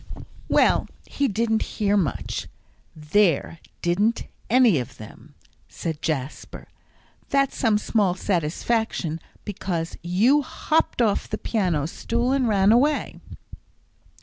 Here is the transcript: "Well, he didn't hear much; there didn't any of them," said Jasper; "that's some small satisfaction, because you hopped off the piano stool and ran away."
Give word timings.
"Well, 0.49 0.87
he 1.05 1.27
didn't 1.27 1.61
hear 1.77 1.95
much; 1.95 2.47
there 2.95 3.59
didn't 3.83 4.23
any 4.49 4.79
of 4.79 4.97
them," 4.97 5.35
said 5.69 6.01
Jasper; 6.01 6.67
"that's 7.29 7.55
some 7.55 7.77
small 7.77 8.15
satisfaction, 8.15 9.19
because 9.45 9.95
you 10.01 10.41
hopped 10.41 11.03
off 11.03 11.29
the 11.29 11.37
piano 11.37 11.85
stool 11.85 12.31
and 12.31 12.47
ran 12.47 12.71
away." 12.71 13.19